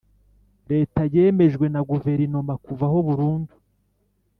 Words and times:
Leta 0.71 1.01
yemejwe 1.13 1.65
na 1.73 1.81
Guverinoma 1.89 2.53
kuvaho 2.65 2.97
burundu 3.07 3.53